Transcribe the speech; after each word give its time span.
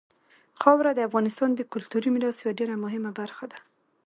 خاوره 0.61 0.91
د 0.93 0.99
افغانستان 1.07 1.49
د 1.55 1.61
کلتوري 1.73 2.09
میراث 2.15 2.37
یوه 2.39 2.53
ډېره 2.59 2.75
مهمه 2.83 3.11
برخه 3.19 3.45
ده. 3.51 3.59